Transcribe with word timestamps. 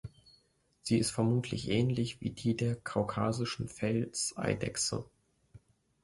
Sie 0.81 0.97
ist 0.97 1.11
vermutlich 1.11 1.69
ähnlich 1.69 2.21
wie 2.21 2.31
die 2.31 2.55
der 2.57 2.75
Kaukasischen 2.75 3.67
Felseidechse. 3.67 5.05